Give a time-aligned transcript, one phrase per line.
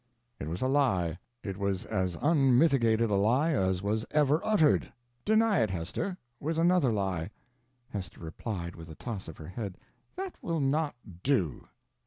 [0.39, 1.19] It was a lie.
[1.43, 4.91] It was as unmitigated a lie as was ever uttered.
[5.25, 7.29] Deny it, Hester with another lie."
[7.89, 9.77] Hester replied with a toss of her head.
[10.15, 11.67] "That will not do.